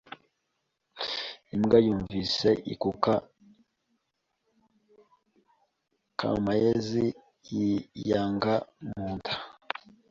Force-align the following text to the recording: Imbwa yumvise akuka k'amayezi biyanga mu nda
Imbwa 1.53 1.77
yumvise 1.85 2.49
akuka 2.73 3.13
k'amayezi 6.19 7.05
biyanga 7.43 8.55
mu 8.89 9.05
nda 9.15 9.33